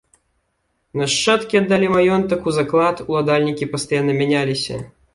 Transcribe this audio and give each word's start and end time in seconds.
Нашчадкі 1.01 1.59
аддалі 1.61 1.91
маёнтак 1.97 2.41
у 2.51 2.57
заклад, 2.59 3.05
уладальнікі 3.13 3.73
пастаянна 3.79 4.21
мяняліся. 4.25 4.87